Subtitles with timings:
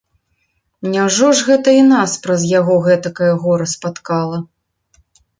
[0.93, 4.37] Няўжо ж гэта і нас праз яго гэтакае гора спаткала?